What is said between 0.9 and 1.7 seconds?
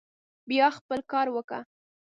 کار وکه.